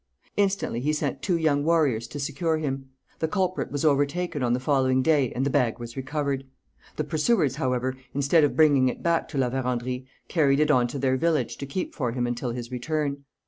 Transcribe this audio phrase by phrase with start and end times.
[0.35, 2.89] Instantly he sent two young warriors to secure him.
[3.19, 6.43] The culprit was overtaken on the following day and the bag was recovered.
[6.95, 10.97] The pursuers, however, instead of bringing it back to La Vérendrye, carried it on to
[10.97, 13.25] their village to keep for him until his return.